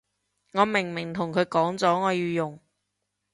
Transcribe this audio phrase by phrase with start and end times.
[0.53, 2.59] 我明明同佢講咗我要用